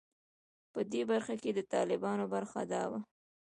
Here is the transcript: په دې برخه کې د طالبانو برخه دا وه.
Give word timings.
په 0.73 0.79
دې 0.91 1.01
برخه 1.11 1.33
کې 1.41 1.51
د 1.53 1.59
طالبانو 1.73 2.25
برخه 2.33 2.59
دا 2.73 2.83
وه. 2.91 2.99